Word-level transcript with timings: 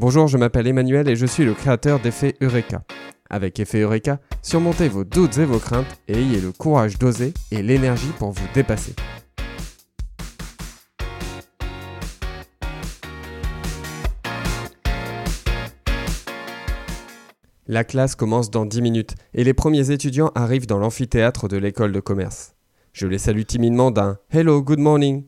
Bonjour, 0.00 0.28
je 0.28 0.38
m'appelle 0.38 0.68
Emmanuel 0.68 1.08
et 1.08 1.16
je 1.16 1.26
suis 1.26 1.44
le 1.44 1.54
créateur 1.54 1.98
d'Effet 1.98 2.36
Eureka. 2.40 2.84
Avec 3.30 3.58
Effet 3.58 3.80
Eureka, 3.80 4.20
surmontez 4.42 4.88
vos 4.88 5.02
doutes 5.02 5.38
et 5.38 5.44
vos 5.44 5.58
craintes 5.58 6.00
et 6.06 6.12
ayez 6.12 6.40
le 6.40 6.52
courage 6.52 7.00
d'oser 7.00 7.34
et 7.50 7.64
l'énergie 7.64 8.12
pour 8.16 8.30
vous 8.30 8.46
dépasser. 8.54 8.94
La 17.66 17.82
classe 17.82 18.14
commence 18.14 18.52
dans 18.52 18.66
10 18.66 18.80
minutes 18.80 19.14
et 19.34 19.42
les 19.42 19.52
premiers 19.52 19.90
étudiants 19.90 20.30
arrivent 20.36 20.68
dans 20.68 20.78
l'amphithéâtre 20.78 21.48
de 21.48 21.56
l'école 21.56 21.90
de 21.90 21.98
commerce. 21.98 22.54
Je 22.92 23.08
les 23.08 23.18
salue 23.18 23.42
timidement 23.42 23.90
d'un 23.90 24.18
Hello, 24.30 24.62
good 24.62 24.78
morning. 24.78 25.24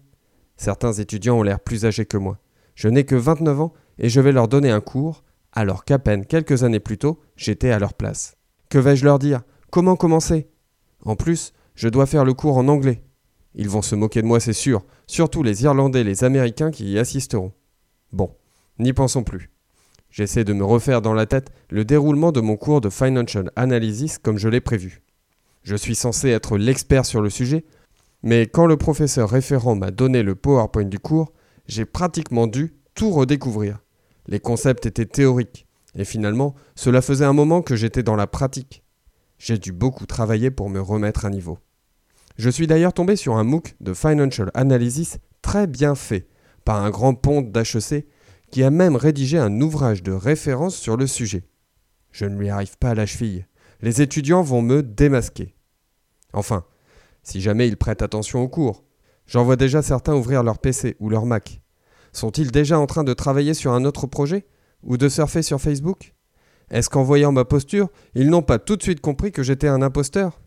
Certains 0.57 0.93
étudiants 0.93 1.41
ont 1.41 1.43
l'air 1.43 1.59
plus 1.59 1.87
âgés 1.87 2.07
que 2.07 2.17
moi. 2.17 2.39
Je 2.77 2.87
n'ai 2.89 3.05
que 3.05 3.17
29 3.17 3.61
ans 3.61 3.73
et 4.01 4.09
je 4.09 4.21
vais 4.21 4.33
leur 4.33 4.49
donner 4.49 4.71
un 4.71 4.81
cours, 4.81 5.23
alors 5.53 5.85
qu'à 5.85 5.99
peine 5.99 6.27
quelques 6.27 6.65
années 6.65 6.81
plus 6.81 6.99
tôt, 6.99 7.21
j'étais 7.37 7.71
à 7.71 7.79
leur 7.79 7.95
place. 7.95 8.37
Que 8.69 8.79
vais-je 8.79 9.05
leur 9.05 9.19
dire? 9.19 9.43
Comment 9.71 9.97
commencer? 9.97 10.49
En 11.05 11.17
plus, 11.17 11.53
je 11.75 11.89
dois 11.89 12.07
faire 12.07 12.25
le 12.25 12.35
cours 12.35 12.57
en 12.57 12.69
anglais. 12.69 13.03
Ils 13.55 13.69
vont 13.69 13.83
se 13.83 13.95
moquer 13.95 14.23
de 14.23 14.27
moi, 14.27 14.41
c'est 14.41 14.53
sûr, 14.53 14.85
surtout 15.07 15.43
les 15.43 15.65
Irlandais 15.65 16.01
et 16.01 16.05
les 16.05 16.25
Américains 16.25 16.71
qui 16.71 16.93
y 16.93 16.99
assisteront. 16.99 17.53
Bon, 18.13 18.35
n'y 18.79 18.93
pensons 18.93 19.23
plus. 19.23 19.51
J'essaie 20.11 20.45
de 20.45 20.53
me 20.53 20.65
refaire 20.65 21.03
dans 21.03 21.15
la 21.15 21.27
tête 21.27 21.53
le 21.69 21.85
déroulement 21.85 22.33
de 22.33 22.41
mon 22.41 22.57
cours 22.57 22.81
de 22.81 22.91
Financial 22.91 23.51
Analysis 23.55 24.19
comme 24.19 24.39
je 24.39 24.49
l'ai 24.49 24.61
prévu. 24.61 25.03
Je 25.63 25.77
suis 25.77 25.95
censé 25.95 26.31
être 26.31 26.57
l'expert 26.57 27.05
sur 27.05 27.21
le 27.21 27.31
sujet, 27.31 27.65
mais 28.23 28.47
quand 28.47 28.67
le 28.67 28.77
professeur 28.77 29.29
référent 29.29 29.77
m'a 29.77 29.91
donné 29.91 30.23
le 30.23 30.35
PowerPoint 30.35 30.85
du 30.85 30.99
cours, 30.99 31.33
j'ai 31.67 31.85
pratiquement 31.85 32.47
dû 32.47 32.75
tout 32.95 33.11
redécouvrir. 33.11 33.79
Les 34.27 34.41
concepts 34.41 34.87
étaient 34.87 35.07
théoriques, 35.07 35.67
et 35.95 36.05
finalement, 36.05 36.55
cela 36.75 37.03
faisait 37.03 37.25
un 37.25 37.33
moment 37.33 37.63
que 37.63 37.77
j'étais 37.77 38.03
dans 38.03 38.17
la 38.17 38.27
pratique. 38.27 38.83
J'ai 39.39 39.59
dû 39.59 39.73
beaucoup 39.73 40.07
travailler 40.07 40.51
pour 40.51 40.71
me 40.71 40.81
remettre 40.81 41.25
à 41.25 41.31
niveau. 41.31 41.59
Je 42.37 42.51
suis 42.51 42.67
d'ailleurs 42.67 42.93
tombé 42.93 43.17
sur 43.17 43.37
un 43.37 43.45
MOOC 43.45 43.75
de 43.81 43.95
Financial 43.95 44.51
Analysis 44.55 45.19
très 45.43 45.67
bien 45.67 45.95
fait, 45.95 46.29
par 46.65 46.83
un 46.83 46.91
grand 46.91 47.15
ponte 47.15 47.51
d'HEC 47.51 48.07
qui 48.51 48.63
a 48.63 48.71
même 48.71 48.97
rédigé 48.97 49.39
un 49.39 49.61
ouvrage 49.61 50.03
de 50.03 50.13
référence 50.13 50.77
sur 50.77 50.97
le 50.97 51.07
sujet. 51.07 51.45
Je 52.13 52.25
ne 52.25 52.37
lui 52.37 52.49
arrive 52.49 52.77
pas 52.79 52.91
à 52.91 52.95
la 52.95 53.07
cheville. 53.07 53.47
Les 53.81 54.03
étudiants 54.03 54.43
vont 54.43 54.63
me 54.63 54.83
démasquer. 54.83 55.55
Enfin, 56.33 56.65
si 57.23 57.41
jamais 57.41 57.69
ils 57.69 57.77
prêtent 57.77 58.03
attention 58.03 58.43
au 58.43 58.49
cours. 58.49 58.85
J'en 59.27 59.45
vois 59.45 59.57
déjà 59.57 59.81
certains 59.83 60.15
ouvrir 60.15 60.43
leur 60.43 60.59
PC 60.59 60.97
ou 60.99 61.09
leur 61.09 61.25
Mac. 61.25 61.61
Sont-ils 62.13 62.51
déjà 62.51 62.79
en 62.79 62.87
train 62.87 63.05
de 63.05 63.13
travailler 63.13 63.55
sur 63.55 63.73
un 63.73 63.85
autre 63.85 64.07
projet 64.07 64.47
Ou 64.83 64.97
de 64.97 65.09
surfer 65.09 65.43
sur 65.43 65.61
Facebook? 65.61 66.15
Est-ce 66.71 66.89
qu'en 66.89 67.03
voyant 67.03 67.33
ma 67.33 67.45
posture, 67.45 67.89
ils 68.15 68.31
n'ont 68.31 68.43
pas 68.43 68.59
tout 68.59 68.77
de 68.77 68.83
suite 68.83 69.01
compris 69.01 69.33
que 69.33 69.43
j'étais 69.43 69.69
un 69.69 69.83
imposteur? 69.83 70.41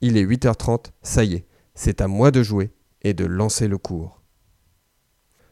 Il 0.00 0.16
est 0.16 0.24
8h30, 0.24 0.86
ça 1.02 1.24
y 1.24 1.34
est, 1.34 1.46
c'est 1.74 2.00
à 2.00 2.08
moi 2.08 2.30
de 2.30 2.42
jouer 2.42 2.70
et 3.02 3.14
de 3.14 3.24
lancer 3.24 3.68
le 3.68 3.78
cours. 3.78 4.22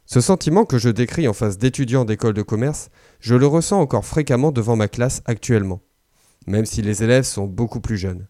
Ce 0.06 0.20
sentiment 0.20 0.64
que 0.64 0.78
je 0.78 0.91
décris 0.91 1.28
en 1.28 1.33
face 1.33 1.56
d'étudiants 1.56 2.05
d'école 2.05 2.34
de 2.34 2.42
commerce, 2.42 2.91
je 3.20 3.34
le 3.34 3.47
ressens 3.47 3.80
encore 3.80 4.05
fréquemment 4.05 4.52
devant 4.52 4.77
ma 4.77 4.89
classe 4.89 5.22
actuellement, 5.25 5.80
même 6.47 6.67
si 6.67 6.83
les 6.83 7.02
élèves 7.02 7.25
sont 7.25 7.47
beaucoup 7.47 7.80
plus 7.80 7.97
jeunes. 7.97 8.27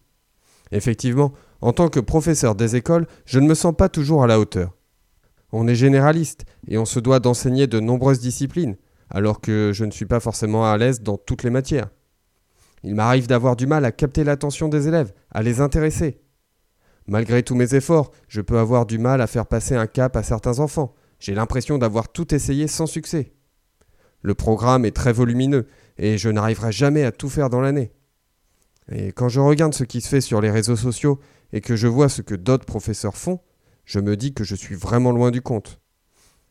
Effectivement, 0.71 1.33
en 1.61 1.73
tant 1.73 1.89
que 1.89 1.99
professeur 1.99 2.55
des 2.55 2.75
écoles, 2.75 3.07
je 3.25 3.39
ne 3.39 3.47
me 3.47 3.55
sens 3.55 3.75
pas 3.75 3.89
toujours 3.89 4.23
à 4.23 4.27
la 4.27 4.39
hauteur. 4.39 4.73
On 5.57 5.69
est 5.69 5.75
généraliste 5.75 6.43
et 6.67 6.77
on 6.77 6.83
se 6.83 6.99
doit 6.99 7.21
d'enseigner 7.21 7.65
de 7.65 7.79
nombreuses 7.79 8.19
disciplines, 8.19 8.75
alors 9.09 9.39
que 9.39 9.71
je 9.73 9.85
ne 9.85 9.91
suis 9.91 10.05
pas 10.05 10.19
forcément 10.19 10.69
à 10.69 10.77
l'aise 10.77 10.99
dans 10.99 11.15
toutes 11.15 11.43
les 11.43 11.49
matières. 11.49 11.87
Il 12.83 12.93
m'arrive 12.93 13.27
d'avoir 13.27 13.55
du 13.55 13.65
mal 13.65 13.85
à 13.85 13.93
capter 13.93 14.25
l'attention 14.25 14.67
des 14.67 14.89
élèves, 14.89 15.13
à 15.31 15.43
les 15.43 15.61
intéresser. 15.61 16.19
Malgré 17.07 17.41
tous 17.41 17.55
mes 17.55 17.73
efforts, 17.73 18.11
je 18.27 18.41
peux 18.41 18.59
avoir 18.59 18.85
du 18.85 18.97
mal 18.97 19.21
à 19.21 19.27
faire 19.27 19.45
passer 19.45 19.75
un 19.75 19.87
cap 19.87 20.17
à 20.17 20.23
certains 20.23 20.59
enfants, 20.59 20.93
j'ai 21.19 21.33
l'impression 21.33 21.77
d'avoir 21.77 22.11
tout 22.11 22.35
essayé 22.35 22.67
sans 22.67 22.85
succès. 22.85 23.31
Le 24.23 24.35
programme 24.35 24.83
est 24.83 24.91
très 24.91 25.13
volumineux 25.13 25.67
et 25.97 26.17
je 26.17 26.27
n'arriverai 26.27 26.73
jamais 26.73 27.05
à 27.05 27.13
tout 27.13 27.29
faire 27.29 27.49
dans 27.49 27.61
l'année. 27.61 27.93
Et 28.91 29.13
quand 29.13 29.29
je 29.29 29.39
regarde 29.39 29.73
ce 29.73 29.85
qui 29.85 30.01
se 30.01 30.09
fait 30.09 30.19
sur 30.19 30.41
les 30.41 30.51
réseaux 30.51 30.75
sociaux 30.75 31.17
et 31.53 31.61
que 31.61 31.77
je 31.77 31.87
vois 31.87 32.09
ce 32.09 32.21
que 32.21 32.35
d'autres 32.35 32.65
professeurs 32.65 33.15
font, 33.15 33.39
je 33.85 33.99
me 33.99 34.17
dis 34.17 34.33
que 34.33 34.43
je 34.43 34.55
suis 34.55 34.75
vraiment 34.75 35.11
loin 35.11 35.31
du 35.31 35.41
compte. 35.41 35.79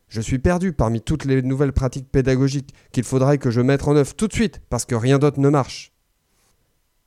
Je 0.07 0.21
suis 0.21 0.39
perdu 0.39 0.71
parmi 0.71 1.01
toutes 1.01 1.25
les 1.25 1.41
nouvelles 1.41 1.73
pratiques 1.73 2.09
pédagogiques 2.11 2.73
qu'il 2.91 3.03
faudrait 3.03 3.37
que 3.37 3.51
je 3.51 3.61
mette 3.61 3.87
en 3.87 3.95
œuvre 3.95 4.15
tout 4.15 4.27
de 4.27 4.33
suite 4.33 4.61
parce 4.69 4.85
que 4.85 4.95
rien 4.95 5.19
d'autre 5.19 5.39
ne 5.39 5.49
marche. 5.49 5.91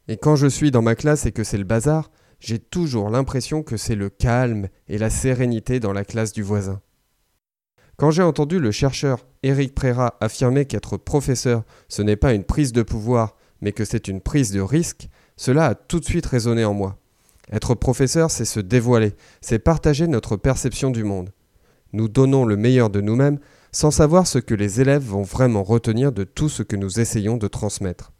Et 0.08 0.16
quand 0.16 0.36
je 0.36 0.46
suis 0.46 0.70
dans 0.70 0.82
ma 0.82 0.94
classe 0.94 1.26
et 1.26 1.32
que 1.32 1.44
c'est 1.44 1.58
le 1.58 1.64
bazar, 1.64 2.10
j'ai 2.40 2.58
toujours 2.58 3.10
l'impression 3.10 3.62
que 3.62 3.76
c'est 3.76 3.94
le 3.94 4.10
calme 4.10 4.68
et 4.88 4.98
la 4.98 5.10
sérénité 5.10 5.80
dans 5.80 5.92
la 5.92 6.04
classe 6.04 6.32
du 6.32 6.42
voisin. 6.42 6.80
Quand 7.96 8.10
j'ai 8.10 8.22
entendu 8.22 8.60
le 8.60 8.70
chercheur 8.70 9.26
Éric 9.42 9.74
Préra 9.74 10.16
affirmer 10.20 10.66
qu'être 10.66 10.96
professeur, 10.96 11.64
ce 11.88 12.02
n'est 12.02 12.16
pas 12.16 12.32
une 12.32 12.44
prise 12.44 12.72
de 12.72 12.82
pouvoir, 12.82 13.36
mais 13.60 13.72
que 13.72 13.84
c'est 13.84 14.08
une 14.08 14.20
prise 14.20 14.52
de 14.52 14.60
risque, 14.60 15.08
cela 15.36 15.66
a 15.66 15.74
tout 15.74 15.98
de 15.98 16.04
suite 16.04 16.26
résonné 16.26 16.64
en 16.64 16.74
moi. 16.74 16.98
Être 17.52 17.74
professeur, 17.74 18.30
c'est 18.30 18.44
se 18.44 18.60
dévoiler, 18.60 19.14
c'est 19.40 19.58
partager 19.58 20.06
notre 20.06 20.36
perception 20.36 20.90
du 20.90 21.04
monde. 21.04 21.30
Nous 21.92 22.08
donnons 22.08 22.44
le 22.44 22.56
meilleur 22.56 22.90
de 22.90 23.00
nous-mêmes 23.00 23.38
sans 23.72 23.90
savoir 23.90 24.26
ce 24.26 24.38
que 24.38 24.54
les 24.54 24.80
élèves 24.80 25.04
vont 25.04 25.22
vraiment 25.22 25.62
retenir 25.62 26.12
de 26.12 26.24
tout 26.24 26.48
ce 26.48 26.62
que 26.62 26.76
nous 26.76 27.00
essayons 27.00 27.36
de 27.36 27.48
transmettre. 27.48 28.12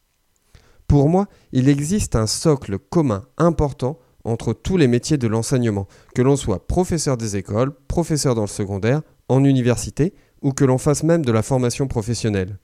Pour 0.87 1.09
moi, 1.09 1.27
il 1.53 1.69
existe 1.69 2.17
un 2.17 2.27
socle 2.27 2.79
commun 2.79 3.27
important 3.37 3.99
entre 4.25 4.53
tous 4.53 4.77
les 4.77 4.89
métiers 4.89 5.19
de 5.19 5.27
l'enseignement, 5.27 5.87
que 6.15 6.23
l'on 6.23 6.37
soit 6.37 6.67
professeur 6.67 7.17
des 7.17 7.37
écoles, 7.37 7.73
professeur 7.89 8.35
dans 8.35 8.43
le 8.43 8.49
secondaire 8.49 9.03
en 9.29 9.45
université 9.45 10.15
ou 10.43 10.53
que 10.53 10.65
l'on 10.65 10.79
fasse 10.79 11.03
même 11.03 11.25
de 11.25 11.33
la 11.33 11.43
formation 11.43 11.89
professionnelle. 11.89 12.59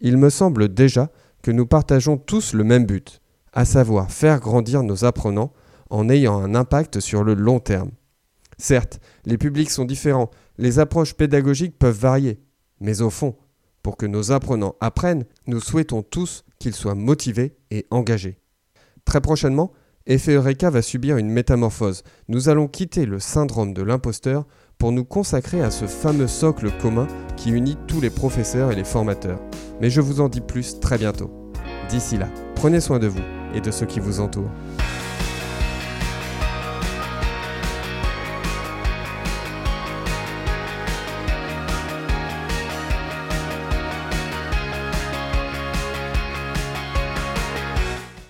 Il 0.00 0.16
me 0.16 0.30
semble 0.30 0.72
déjà 0.72 1.10
que 1.42 1.50
nous 1.50 1.66
partageons 1.66 2.16
tous 2.16 2.54
le 2.54 2.64
même 2.64 2.86
but, 2.86 3.20
à 3.52 3.64
savoir 3.64 4.10
faire 4.10 4.40
grandir 4.40 4.82
nos 4.82 5.04
apprenants 5.04 5.52
en 5.92 6.08
ayant 6.08 6.42
un 6.42 6.54
impact 6.54 7.00
sur 7.00 7.22
le 7.22 7.34
long 7.34 7.60
terme. 7.60 7.90
Certes, 8.56 8.98
les 9.26 9.38
publics 9.38 9.70
sont 9.70 9.84
différents, 9.84 10.30
les 10.56 10.78
approches 10.78 11.14
pédagogiques 11.14 11.78
peuvent 11.78 11.98
varier, 11.98 12.40
mais 12.80 13.02
au 13.02 13.10
fond, 13.10 13.36
pour 13.82 13.96
que 13.96 14.06
nos 14.06 14.32
apprenants 14.32 14.74
apprennent, 14.80 15.26
nous 15.46 15.60
souhaitons 15.60 16.02
tous 16.02 16.44
qu'ils 16.58 16.74
soient 16.74 16.94
motivés 16.94 17.56
et 17.70 17.86
engagés. 17.90 18.38
Très 19.04 19.20
prochainement, 19.20 19.72
Effet 20.06 20.32
Eureka 20.32 20.70
va 20.70 20.82
subir 20.82 21.16
une 21.18 21.28
métamorphose. 21.28 22.02
Nous 22.28 22.48
allons 22.48 22.68
quitter 22.68 23.04
le 23.04 23.20
syndrome 23.20 23.74
de 23.74 23.82
l'imposteur 23.82 24.46
pour 24.78 24.92
nous 24.92 25.04
consacrer 25.04 25.60
à 25.60 25.70
ce 25.70 25.86
fameux 25.86 26.26
socle 26.26 26.70
commun 26.80 27.06
qui 27.36 27.50
unit 27.50 27.76
tous 27.86 28.00
les 28.00 28.10
professeurs 28.10 28.72
et 28.72 28.76
les 28.76 28.84
formateurs. 28.84 29.40
Mais 29.80 29.90
je 29.90 30.00
vous 30.00 30.20
en 30.20 30.28
dis 30.28 30.40
plus 30.40 30.80
très 30.80 30.98
bientôt. 30.98 31.30
D'ici 31.90 32.16
là, 32.16 32.28
prenez 32.54 32.80
soin 32.80 32.98
de 32.98 33.08
vous 33.08 33.22
et 33.54 33.60
de 33.60 33.70
ceux 33.70 33.86
qui 33.86 34.00
vous 34.00 34.20
entourent. 34.20 34.50